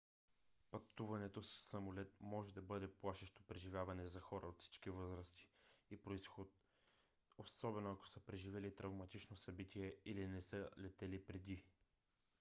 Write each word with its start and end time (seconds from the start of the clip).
пътуването 0.71 1.43
със 1.43 1.69
самолет 1.69 2.13
може 2.19 2.53
да 2.53 2.61
бъде 2.61 2.93
плашещо 2.93 3.41
преживяване 3.47 4.07
за 4.07 4.19
хора 4.19 4.47
от 4.47 4.59
всички 4.59 4.89
възрасти 4.89 5.49
и 5.91 6.01
произход 6.01 6.49
особено 7.37 7.91
ако 7.91 8.07
са 8.07 8.19
преживели 8.25 8.75
травматично 8.75 9.37
събитие 9.37 9.95
или 10.05 10.27
не 10.27 10.41
са 10.41 10.69
летели 10.77 11.25
преди 11.25 11.63